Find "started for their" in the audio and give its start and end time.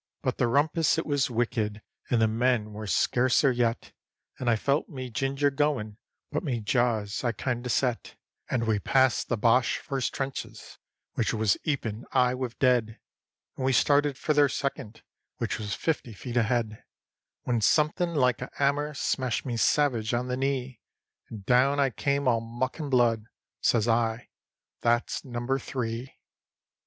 13.73-14.49